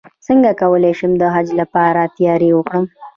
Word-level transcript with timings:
څنګه 0.27 0.49
کولی 0.61 0.93
شم 0.99 1.11
د 1.21 1.23
حج 1.33 1.47
لپاره 1.61 2.11
تیاری 2.15 2.49
وکړم 2.53 2.85